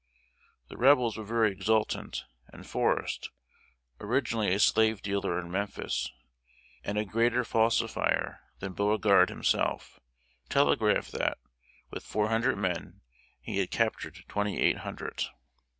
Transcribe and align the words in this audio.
The 0.67 0.77
Rebels 0.77 1.15
were 1.15 1.23
very 1.23 1.51
exultant, 1.51 2.25
and 2.47 2.65
Forrest 2.65 3.29
originally 3.99 4.51
a 4.51 4.57
slave 4.57 5.03
dealer 5.03 5.39
in 5.39 5.51
Memphis, 5.51 6.11
and 6.83 6.97
a 6.97 7.05
greater 7.05 7.43
falsifier 7.43 8.39
than 8.57 8.73
Beauregard 8.73 9.29
himself 9.29 9.99
telegraphed 10.49 11.11
that, 11.11 11.37
with 11.91 12.03
four 12.03 12.29
hundred 12.29 12.55
men, 12.57 13.01
he 13.41 13.59
had 13.59 13.69
captured 13.69 14.25
twenty 14.27 14.59
eight 14.59 14.77
hundred. 14.79 15.25